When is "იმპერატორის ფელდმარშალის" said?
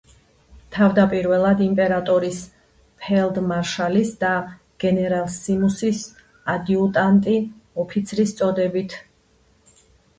1.65-4.15